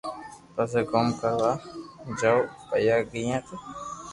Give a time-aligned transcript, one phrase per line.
[0.53, 1.51] پسي ڪوم ڪروا
[2.19, 3.39] جاو پييا ڪئي ني